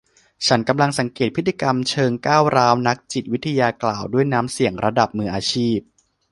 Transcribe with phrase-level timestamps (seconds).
[0.47, 5.79] ฉันกำลังสังเกตพฤติกรรมเชิงก้าวร้าวนักจิตวิทยากล่าวด้วยน้ำเสียงระดับมืออาชีพ